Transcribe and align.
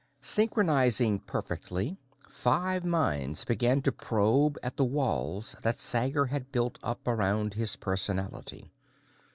Synchronizing 0.19 1.19
perfectly, 1.19 1.95
five 2.27 2.83
minds 2.83 3.45
began 3.45 3.83
to 3.83 3.91
probe 3.91 4.57
at 4.63 4.75
the 4.75 4.83
walls 4.83 5.55
that 5.61 5.77
Sager 5.77 6.25
had 6.25 6.51
built 6.51 6.79
up 6.81 7.07
around 7.07 7.53
his 7.53 7.75
personality. 7.75 8.71